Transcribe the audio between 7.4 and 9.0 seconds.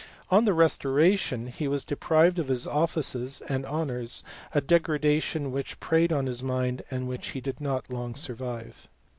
not long survive.